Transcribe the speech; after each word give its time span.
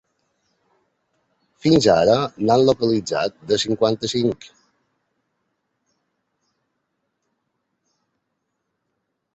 Fins 1.65 1.87
ara, 1.95 2.15
n’han 2.47 2.63
localitzats 2.69 3.45
de 3.51 3.59
cinquanta-cinc. 3.65 4.49